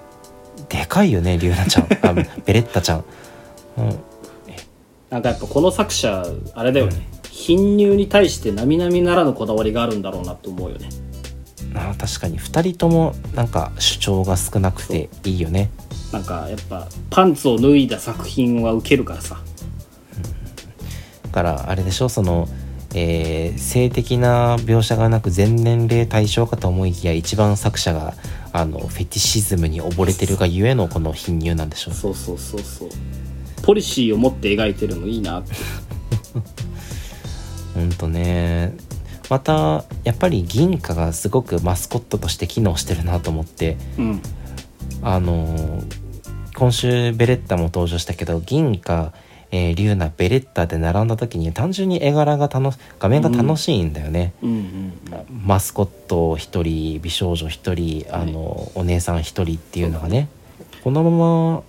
[0.69, 1.87] でかいよねリュウナちゃん。
[2.05, 2.13] あ
[2.45, 3.05] ベレッタちゃん、
[3.77, 3.99] うん、
[5.09, 10.89] なんかやっぱこの作者あれだよね、貧乳に対して並々ならぬこだわりがあるんだろうなと思うよね。
[11.73, 12.39] あ確かに。
[12.39, 15.69] 2人ともなんか主張が少なくていいよね。
[16.11, 19.35] なんかやっぱパンツを脱いだ作品は受けるからさ。
[19.35, 19.50] だ
[21.31, 22.09] からあれでしょ？
[22.09, 22.47] その、
[22.93, 28.13] えー性的な描写がなく全年齢対象かと思いきや一番作者が
[28.53, 31.93] あのフェティシズムに溺れてるがゆえのこの貧乳なんでしょう。
[31.93, 32.89] そうそうそうそう。
[33.63, 35.53] ポリシーを持って描いてるのいいなって。
[37.75, 38.73] ほんとね。
[39.29, 43.77] またやっぱり銀貨がすごくマスコットとして機能してるなと思って。
[43.97, 44.21] うん。
[45.01, 46.01] あのー
[46.53, 49.13] 今週ベレッタも登場したけど銀貨、
[49.51, 54.33] えー、リュウナベレッタで並んだ時に単純に絵柄が楽し画面が楽しいんだよね、
[55.45, 60.29] マスコット1人美少女1人あの、お姉さん1人っていうのがね。
[60.83, 61.63] このまま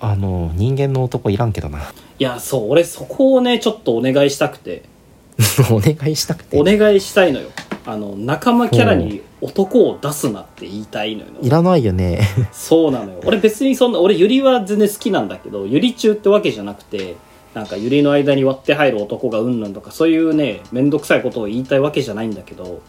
[0.00, 1.78] あの人間の男いらんけどな。
[2.18, 4.82] いやそう俺そこをねちょっとお願いしたくて。
[5.70, 6.58] お願いしたくて。
[6.58, 7.50] お願いしたいのよ。
[7.86, 11.28] あの仲間キャラに男を出すなって言いたいのよ。
[11.40, 12.20] いらないよね。
[12.52, 13.20] そうなのよ。
[13.26, 17.16] 俺別にそんな俺ユリは全然好きなんだけどユリ中ってわけじゃなくて
[17.54, 22.80] なんかユリの間に割って入る男がうんぬんとかそういうね面倒くさいことを言いたいわけじゃないんだけど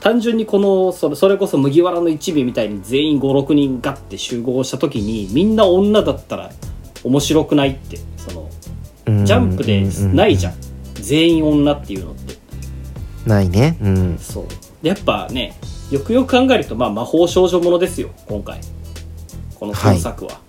[0.00, 6.50] 単純にこのそれそれこそ麦わらの一味みたいに全員56人ガッて集合した時にみんな女だったら
[7.02, 8.48] 面白くないってその
[9.24, 10.54] ジャンプでないじゃん。
[10.94, 12.34] 全員女っていうのって。
[13.26, 13.76] ないね。
[13.82, 14.18] うん。
[14.18, 14.46] そう。
[14.82, 15.54] でやっぱね
[15.90, 18.60] よくよく考えると、まあ、魔法少女ものですよ今回。
[19.58, 20.40] この本作は。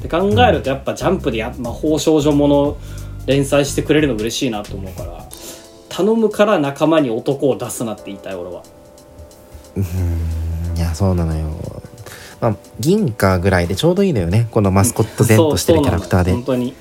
[0.00, 2.76] で考えるとやっぱジャンプでや魔法少女もの
[3.26, 5.26] 連載してくれるの嬉しいなと思うから
[5.88, 8.62] 頼むから仲間に男を出すなって言いたい俺は。
[10.76, 11.48] いやそうなのよ。
[12.40, 14.46] まあ銀貨ぐらいでちょうどいいのよね。
[14.50, 16.32] このマスコット前としてるキャラクターで。
[16.32, 16.74] 本当に。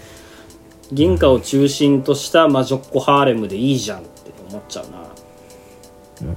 [0.91, 6.31] 銀貨を中心とした魔女っ子ハーレムでいいじゃんって思っちゃうな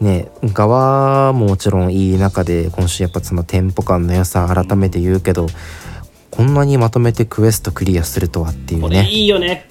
[0.00, 5.46] ね側ももちろんいい中で今週やっぱそのテンポ感の良さ改めて言うけど、
[6.30, 9.68] こんなにまとめてクエストクリアするとはっていうこれねいいよね。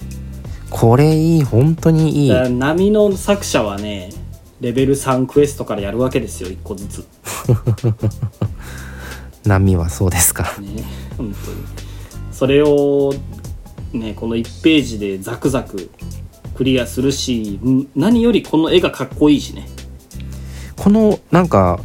[0.70, 2.50] これいい本当にいい。
[2.50, 4.10] 波の作者はね
[4.60, 7.06] レベル3クエストからやるわけですよ1個ずつ。
[9.46, 10.82] 波はそうですかね
[11.16, 11.56] 本当に。
[12.32, 13.14] それを
[13.92, 15.90] ねこの1ページでザクザク
[16.54, 19.68] クリアするしん何よりこの絵がかっこいいしね
[20.86, 21.80] このなんか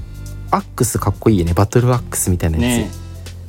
[0.52, 1.56] アックスかっこいいよね。
[1.56, 2.92] バトルアックスみたいなやつ、ね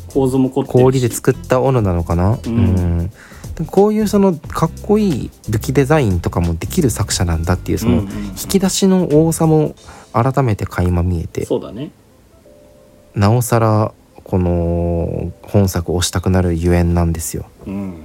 [0.09, 2.39] 構造も凝って氷で作った斧なのかな。
[2.43, 3.09] うん。
[3.09, 3.15] で
[3.61, 8.25] もこういうそのかっこいい武器デザインとかもできる作者なんだっていうそのうんうんうん。
[8.29, 9.75] 引き出しの多さも
[10.15, 11.91] 改めて垣間見えてそうだね。
[13.15, 13.93] なおさら
[14.25, 17.45] この本作を推したくなるゆえんなんですよ。
[17.67, 18.05] うん。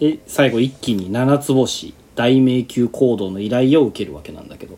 [0.00, 4.76] で最後一気に七つ星大迷宮行動の依頼を受けるわけなんだけど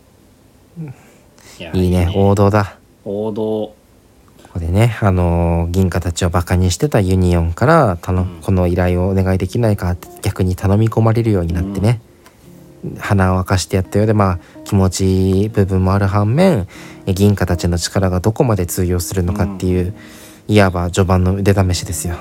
[0.79, 2.77] いやいいね王道だ。
[3.05, 3.73] 王道。
[4.43, 8.39] ここでね、あのー銀貨たちをバカにしてたユニオンから頼うん。
[8.41, 12.01] この依頼をお願いできないかって逆に頼み込まれるようになってね、
[12.97, 16.67] 鼻を明かしてやったようでまあ気持ちいい部分もある反面
[17.05, 19.93] え銀貨たちの力がどこまで通用するのかっていう、
[20.47, 22.15] いわば序盤の腕試しですよ。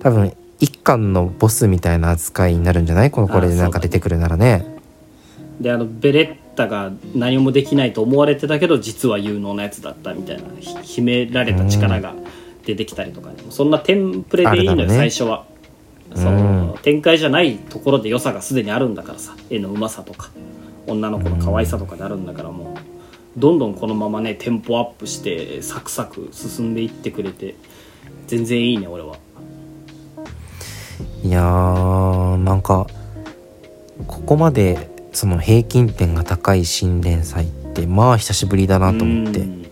[0.00, 3.10] 多分一巻のボスみたいな扱いになるんじゃない？
[3.10, 4.64] このこれでなんか出てくるならね。
[5.60, 12.14] であのベレッタが何もできないと思われてたけど実は有能なやつだったみたいなひ秘められた力が
[12.64, 14.94] 出てきたりとかね、そんなテンプレでいいのよ、ね。
[14.94, 15.46] 最初は。
[16.14, 19.36] その展開じゃないところで良さがすでにあるんだからさ。
[19.48, 20.30] 絵のうまさとか。
[20.86, 23.40] 女の子の可愛さとかであるんだからもう。
[23.40, 27.54] どんどんこのままねテンポアップしてサクサク進んでいってくれて
[28.26, 29.16] 全然いいね俺は。
[31.22, 32.86] いやーなんか
[34.06, 39.40] ここまでその平均点が高い新連載ってまあ久しぶりだなと思って。
[39.40, 39.66] うん。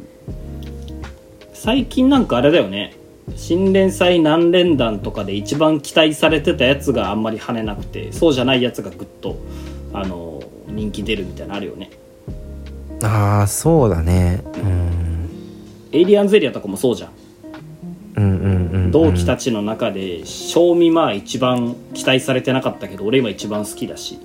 [1.53, 2.95] 最近なんかあれだよね。
[3.37, 9.37] 新連載何連弾とかで一番期待されてたやつがあんまり跳ねなくてそうじゃないやつがぐっと
[9.93, 11.91] あの人気出るみたいなのあるよね。
[13.03, 14.43] ああそうだね。
[14.65, 15.29] うん。
[15.93, 17.11] エイリアンズエリアとかもそうじゃん。
[18.17, 18.91] うんうんうんうん。
[18.91, 24.19] 同期たちの中で賞味まあ一番期待されてなかったけど俺今一番好きだし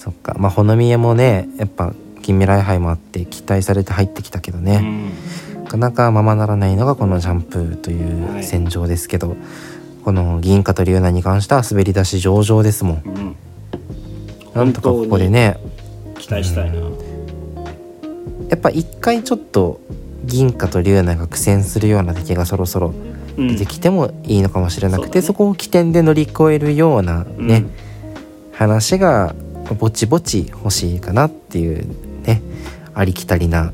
[0.00, 0.34] そっか。
[0.38, 5.10] まあほのみえもねやっぱ近未来杯もあって期待されて入ってきたけどうね、ん。
[5.64, 8.40] なかなかままならないのがこのジャンプといはい。
[8.40, 9.36] う戦場ですけど、
[10.04, 13.02] この銀貨と龍奈に関しては滑り出し上々ですもん。
[13.04, 13.36] うん。
[14.54, 15.58] なんとかここでね。
[16.18, 16.78] 期待したいな。
[16.78, 19.80] やっぱ一回ちょっと
[20.24, 22.92] 銀貨と龍奈が苦戦するような敵がそろそろ
[23.36, 23.48] うん。
[23.48, 25.22] 出てきてもいいのかもしれなくて、そうだね。
[25.22, 27.64] そこを起点で乗り越えるようなね、
[28.52, 29.34] 話が
[29.74, 31.86] ぼちぼち欲しいかなっていう
[32.26, 32.42] ね
[32.94, 33.72] ありきたりな、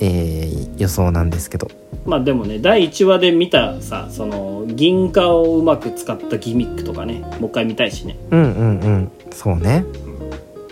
[0.00, 1.70] えー予想なんですけど。
[2.04, 8.16] まあでもね第1話で見たさその銀貨をうまく使ったギミックとかねもう一回見たいしね。
[8.30, 9.10] うんうんうん。
[9.30, 9.84] そうね。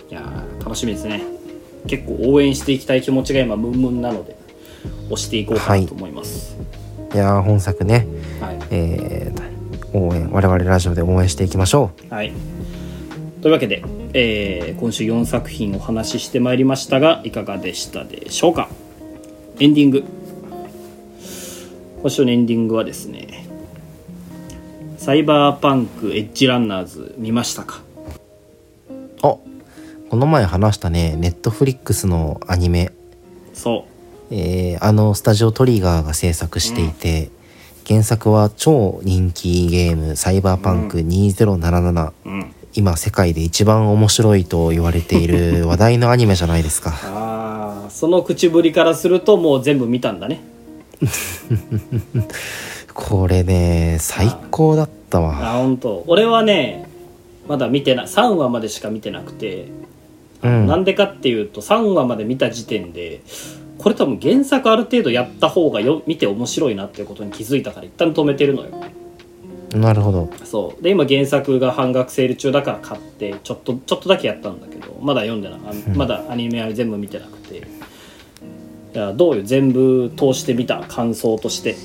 [0.09, 1.23] いやー楽しみですね。
[1.87, 4.37] 結構応援していきたい気持ちが今ムンムンなので
[5.05, 6.55] 押していこうかなと思います。
[7.13, 7.17] い。
[7.17, 8.07] やー本作ね、
[8.39, 9.55] はい、えー
[9.95, 12.33] 応援我々ラジオで応援していきましょはい。
[13.41, 13.81] というわけで、
[14.17, 18.69] えー今週4作品お話ししてまいりましたがいかがでしたでしょうか？
[19.59, 20.05] エンディング。
[22.01, 23.45] 今週のエンディングはですね
[24.97, 27.81] サイバーパンクエッジランナーズ見ましたか？
[28.89, 29.35] うあ
[30.09, 32.93] この前話したねネットフリックスのアニメ。
[33.53, 33.85] そ
[34.31, 37.31] えーあのスタジオトリガーが制作していて、
[37.85, 46.91] 原作は超人気ゲーム「サイバーパンク2077」ううん今世界で一番面白いと言われている話題のアニメじゃないですか。
[47.07, 50.41] ああその口ぶりからするともう全部見たんだね。
[52.93, 55.55] これね最高だったわ。
[55.55, 56.03] あ本当。
[56.07, 56.89] 俺はね
[57.47, 59.67] まだ見てない3話までしか見てなくて。
[60.43, 60.67] うん。
[60.67, 63.21] なんでかっていうと3話まで見た時点で
[63.77, 68.69] これ多分原作ある程度やった方がよ見て面白いなっていうことに気づいたから一旦止めてるのよ
[69.75, 70.29] なるほど。
[70.43, 70.83] そう。
[70.83, 77.57] で今原作が半額セール中だから買ってちょっとちょっとだけやったんだけどまだ読んでないあまだアニメは全部見てなくて。
[77.57, 81.75] いやどうよ全部通してみた感想として。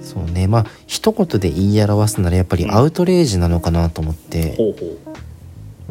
[0.00, 0.46] そうね。
[0.46, 4.98] まあ一言で言い表すならやっぱりアウトレイジなのかなと思って、ほうほ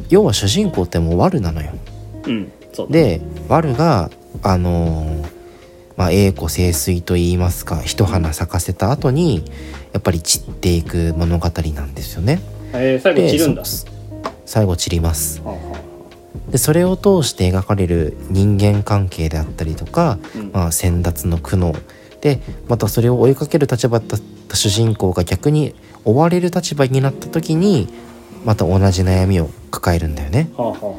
[0.09, 1.71] 要は主人公ってもうワルなのよ。
[2.25, 2.51] ううん
[2.89, 4.11] でワルが
[4.43, 5.36] あのー
[5.97, 9.43] まあ、栄枯盛衰といいますか一花咲かせた後に
[9.91, 12.39] やっぱり散っていく物語なんですよね。
[12.73, 13.87] えー、最後で散るんだそ
[14.45, 15.41] 最後散ります。
[15.41, 15.77] はあは
[16.49, 20.17] でそれを通して描かれる人間関係であったりとか、
[20.53, 21.77] まあ、先達の苦悩
[22.21, 27.89] でまたそれを追いかける立場だった主人公が逆に追われる立場になった時に
[28.45, 30.49] また同じ悩みを抱えるんだよね。
[30.55, 30.95] はあはあは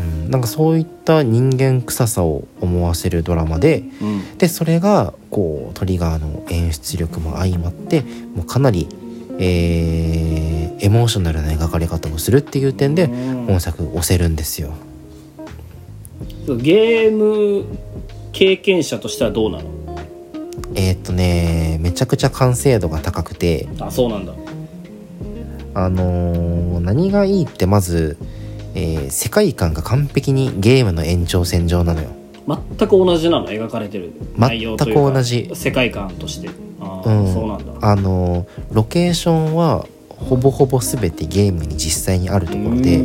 [0.00, 4.38] うん、なんかそういった人間臭さを思わせるドラマであうん。
[4.38, 8.02] でそれがこうトリガーの演出力も相まって
[8.34, 8.88] もうかなり、
[9.38, 13.46] えーエモーショナルな描かれ方をするっていう点でうん。
[13.46, 14.72] 本作押せるんですよ。
[16.46, 17.66] ゲーム
[18.32, 19.64] 経験者としてはどうなの？
[20.74, 23.68] えーっとねめちゃくちゃ完成度が高くて。
[23.78, 24.32] あそうなんだ。
[25.74, 28.16] あのー何がいいってまず、
[28.74, 32.08] えー世界観が完璧にゲームの延長線上なのよ。
[32.48, 35.50] 全く同じなの描かれてる内容と全く同じ。
[35.54, 36.48] 世界観として。
[36.80, 37.32] ああ、うん。
[37.32, 37.72] そうなんだ。
[37.80, 43.02] あのーロケーションはほぼほぼ全てゲームに実際にあるところで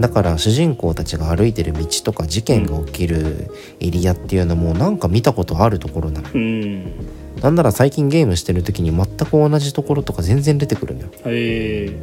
[0.00, 6.92] だから主人公たちが歩いてる道とか事件が起きるエリアっていうのもなんか見たことあるところなのうん。
[7.42, 11.08] なんなら最近ゲームしてる時に全く同じところとか全然出てくるのよ。
[11.26, 11.96] へえ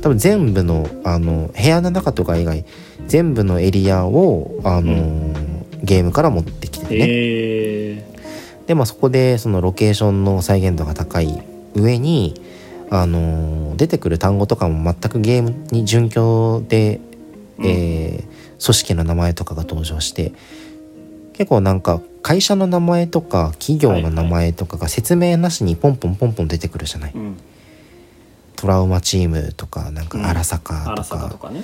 [0.00, 2.64] 多分全部のあの部屋の中とか以外
[3.06, 7.00] 全部のエリアをあのーゲームから持ってきててね。
[7.00, 8.04] へえ
[8.66, 11.42] でまあそこでそのロケーションの再現度が高い
[11.74, 12.34] 上に
[12.90, 17.00] あのー出てくる単語とかも全くゲームに準拠で、
[17.58, 17.66] うん。
[17.66, 20.32] えー組織の名前とかが登場して
[21.34, 27.36] 結構なんか会社の名前とか企業の名前とかが説明なしにポンポンポンポン出てくるじゃない、うん
[28.58, 31.62] トラウマチームとかなんか荒坂と荒か,、坂とかね。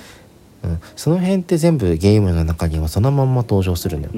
[0.63, 4.11] うん、その辺って全部ゲームの中にはそのまんま登場するのよ。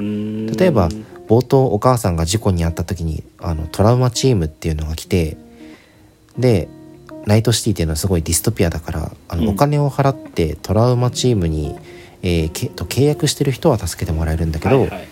[0.56, 0.88] 例えば
[1.28, 5.38] 冒頭お母さんが事故に遭った時にあのトラウマチームっていうのが来て
[6.38, 6.70] で
[7.26, 9.50] ナイトシティっていうのはすごいディストピアだからあの、うん。
[9.50, 11.76] お金を払ってトラウマチームに、
[12.22, 15.08] えーけと契約してる人は助けてもらえるんだけど、はいはい。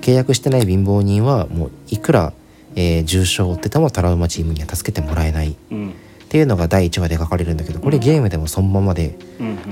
[0.00, 2.32] 契約してない貧乏人はもういくら、
[2.76, 5.50] えー重傷を負っててもトラウマチームには助けてもらえない。
[5.50, 5.94] っうん
[6.30, 9.18] ていうのが第1話で書かれるんだけどこれゲームでもそのままで、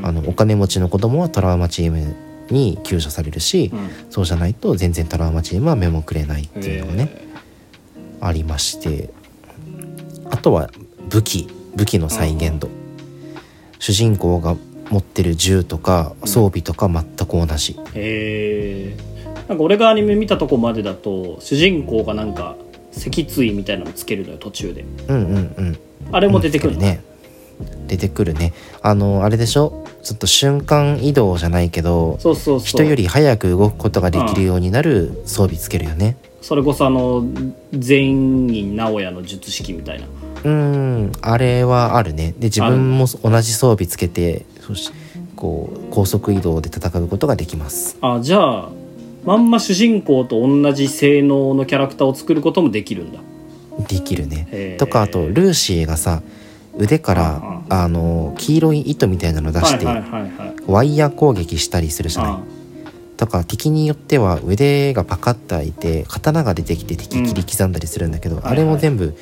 [0.03, 2.17] あのお金持ちの子供はトラウマチーム
[2.51, 3.91] に救助されるし、うん。
[4.11, 7.29] そうじゃないと全然トラウマチームは目もくれないっていうのがね、へ
[8.21, 9.11] ありまして。
[10.31, 10.71] あとは
[11.09, 11.49] 武器。
[11.77, 12.69] 武器の再現度、
[13.79, 14.57] 主人公が
[14.91, 18.97] 持ってる銃とか装備とか全く同じ、えへえ
[19.49, 22.57] なんか俺がアニメ見たとこまでだと主人公がなんか
[22.91, 24.85] 脊椎みたいなのつけるのよ途中で。
[25.09, 25.79] うんうんうん
[26.13, 27.03] あれも出てくるの、うんね
[27.89, 28.53] 出てくるね。
[28.83, 29.85] あのあれでしょ？
[30.05, 32.67] ちょっと瞬間移動じゃないけどそうそうそう。
[32.67, 36.17] 人より早く動くことができるようになる装備つけるよね。
[36.41, 37.25] それこそあの
[37.73, 38.11] 全
[38.49, 40.07] 員直哉の術式みたいな。
[40.45, 42.33] うんあれはあるね。
[42.39, 44.93] で自分も同じ装備つけてそし
[45.35, 47.99] こう高速移動で戦うことができます。
[48.03, 48.69] あじゃあ
[49.25, 53.19] まんま主人公と同じ性能のキャラクターを作ることもできるんだ
[53.87, 54.77] できるね。
[54.79, 56.23] とかあとルーシーがさ
[56.77, 59.87] 腕からあの黄色い糸みたいなの出して、
[60.67, 62.33] ワイヤー攻撃したりするじゃない？
[62.33, 62.41] あ
[63.17, 69.17] とか敵によっては腕がパカッと開いて刀が出てきて敵切り刻んだりするんだけど、はいあれも全部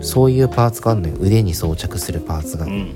[0.00, 1.16] そういうパーツがあるのよ。
[1.18, 2.92] 腕に装着するパーツが、うん。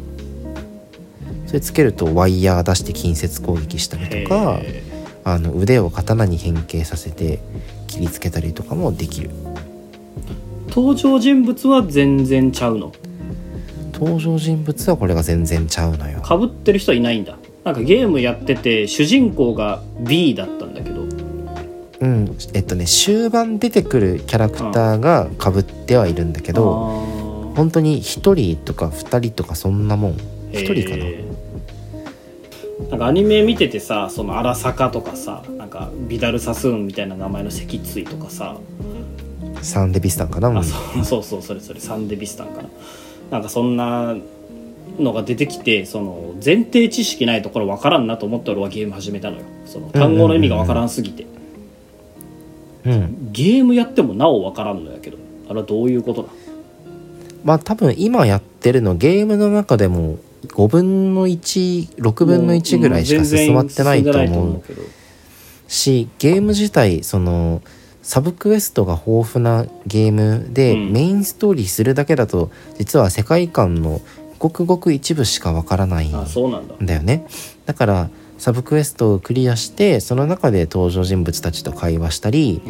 [1.46, 4.82] それつけるとワイヤー出して近接攻撃したりへとかえ
[5.24, 7.40] あの腕を刀に変形させて
[7.86, 9.30] 切りつけたりとかもできる
[10.68, 12.92] 登場人物は全然ちゃうの。
[13.92, 16.20] 登場人物はこれが全然ちゃうのよ。
[16.20, 17.36] かぶってる人はいないんだ。
[17.64, 21.02] なんかゲームやってて主人公が B だったんだけど。
[22.00, 22.36] うん。
[22.54, 30.12] えっとね終盤出てくるキャラクターがかぶってはいるんだけどど本当に1人とか2人とかそんなもん。
[30.52, 31.04] 1人かな。
[32.90, 38.56] なんかアニメ見ててさその荒坂とかさなんかビダルサスーンみたいな名前の脊椎とかさ、
[39.62, 42.68] サンデビスタンかな、うんあそうそうそうそれそれサンデビスタンかな。
[43.30, 44.16] なんかそんな
[44.98, 49.42] のが出てきてその前提知識ないところ分からんなと思って俺はゲーム始めたのよ。
[49.66, 51.26] その単語の意味が分からんすぎて、
[52.86, 56.28] うん、ゲームやってもなお分からんのやけどあれはどういうことだ？
[57.44, 64.62] まあ多分今やってるのゲームの中でも5分の16分の1ぐらいしか進まってないと思う
[65.68, 67.60] しゲーム自体その
[68.08, 70.92] サブクエストが豊富なゲームで、うん。
[70.92, 74.00] メインストーリーするだけだと実は世界観の
[74.38, 76.24] ごくごく一部しかわからないんだ
[76.80, 77.26] だよね。
[77.66, 77.74] だ。
[77.74, 82.62] からサブクエストをクリアしてその中で登場人物たちと会話したり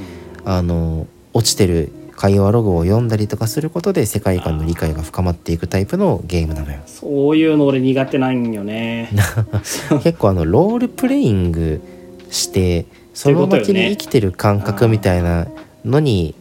[0.44, 6.80] あの落ちてる会話ログを読んだりとかすることで世界観の理解が深まっていくタイプのゲームなのよ。
[6.86, 9.10] そういうの俺苦手なんよね。
[10.02, 11.80] 結構あのロールプレイング
[12.28, 12.86] して
[13.18, 15.48] その街に生きてる感覚みたいな
[15.84, 16.36] のに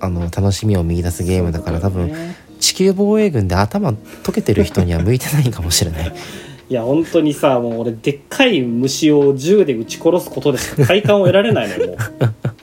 [0.00, 2.10] あの楽しみを見出すゲームだから多分
[2.58, 6.12] 地球防衛軍で頭溶けてる人には向いてないかもしれない。
[6.70, 11.96] いや本当にさもう俺でっかい虫を銃で撃ち殺すことでしか快感を得られないのよもう。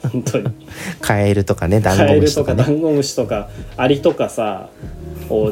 [0.10, 0.48] 本当に。
[1.00, 2.56] カエルとかねダンゴカエルムシとかね。
[2.56, 4.68] とかダンゴムシとかアリとかさ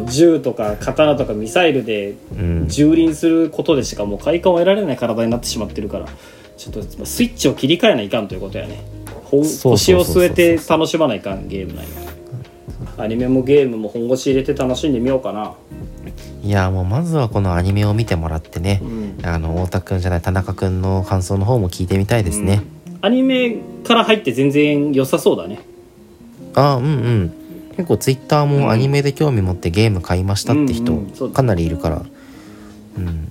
[0.08, 2.66] 銃とか刀とかミサイルでうん。
[2.68, 6.06] 蹂躙することでしかもう快感を得られない体になってしまってるから
[6.59, 8.82] ちょっとスイッチを切り替えないかんということやね。
[9.30, 11.90] 腰を据えて楽しまないかんゲームなんや。
[12.98, 15.54] アニメもゲームも本腰入れて楽しんでみようかな。
[16.42, 18.80] いやもうまずはこのアニメを見てもらってね。
[18.82, 19.18] うん。
[19.22, 22.62] あの太田くんじゃない田中くんの感想の方も聞いてみたいですね、
[23.02, 25.61] アニメから入って全然良さそうだね。
[26.54, 27.32] あうんうん。
[27.76, 30.96] 結構ツイッターもアニメで興味持ってゲーム買いましたって人
[31.32, 32.04] かなりいるから。
[32.96, 33.30] うん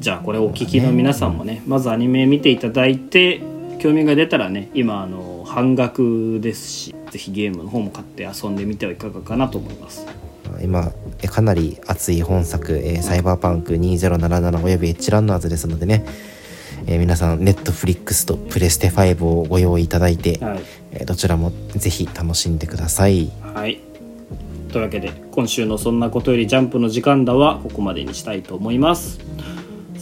[0.00, 3.40] じゃあこれお聞きの皆さんもねまずアニメ見ていただいて
[3.80, 10.06] 興味が出たらね今あの半額ですしぜひゲームの方も買って遊んでみてはいかがかなと思います。
[10.62, 10.92] 今
[11.22, 16.04] えかなり熱い本作、えーサイバーパンク2077およびエッジランナーズですのでね、
[16.86, 20.60] えー皆さんネットフリックスとプレステ5をご用意いただいて、はい。
[20.92, 23.30] えーどちらもぜひ楽しんでください。
[23.54, 23.80] はい。
[24.72, 29.18] というわけで今週の「そんなことよりジャンプ」の時間だはここまでにしたいと思います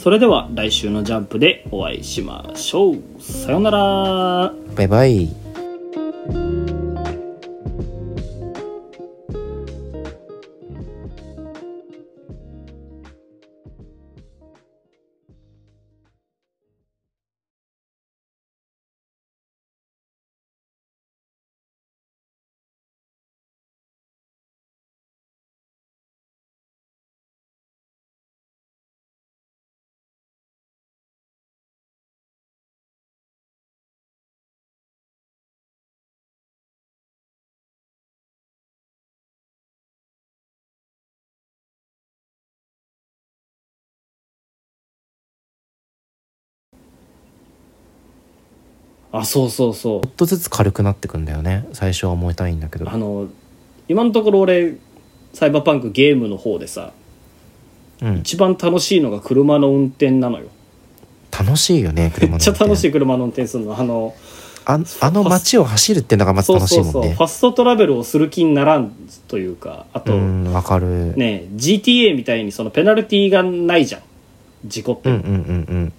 [0.06, 2.98] それでは来週の「ジャンプ」でお会いしましょう。
[3.18, 4.52] さようなら。
[4.76, 6.65] バイバイ。
[49.18, 50.00] あそうそうそう。
[50.02, 51.66] ちょっとずつ軽くなってくんだよね。
[51.72, 52.90] 最初は思いたいんだけど。
[52.90, 53.28] あの
[53.88, 54.74] 今のところ俺
[55.32, 56.92] サイバーパンクゲームの方でさ
[58.02, 58.16] うん。
[58.18, 60.48] 一番楽しいのが車の運転なのよ。
[61.38, 63.78] 楽しいよね車の めっちゃ楽しいい車の運転するの。
[63.78, 64.14] あの
[64.68, 66.92] ああの街を走るってのがまずそう楽しいもんね。
[66.92, 68.92] そうそうファストトラベルをする気にならん
[69.28, 74.00] というかあと、うんわかる、ね GTA みたいにそのペナルティーがないじゃん。
[74.66, 75.32] 事故って、うんうんうんう
[75.84, 75.92] ん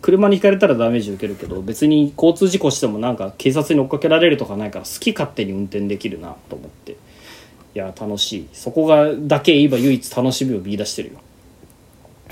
[0.00, 6.92] 車にひかれたらダメージ受けるけど別に交通事故してもなんか警察に追っかけられるとかないから好き勝手に運転できるなと思って。
[6.92, 8.48] いや楽しい。
[8.54, 11.18] そこがだけ今唯一楽しみを見出してるよ。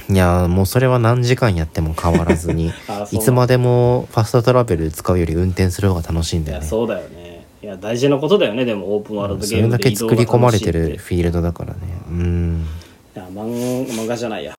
[0.09, 2.72] いやーもうそれは何時間やっても変わらずに
[3.12, 6.66] いつまでもファストトラベル使うより運転する方が楽しいんだよね。
[6.66, 7.45] そうだよね。
[7.62, 11.80] いや大事なことだよねでもオープンワールドそれだけゲームで移動が作り込まれてるフィールドだからね。
[12.09, 12.66] うん。
[13.14, 14.55] いや漫漫画じゃないや